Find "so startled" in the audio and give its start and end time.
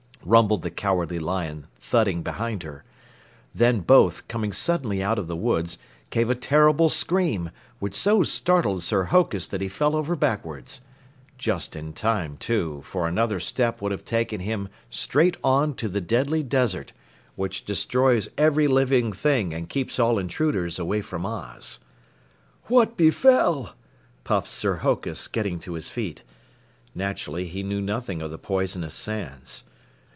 7.95-8.83